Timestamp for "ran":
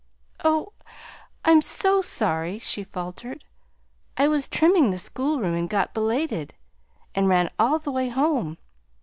7.29-7.51